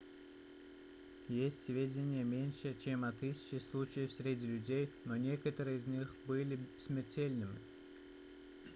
[1.29, 7.59] есть сведения меньше чем о тысяче случаев среди людей но некоторые из них были смертельными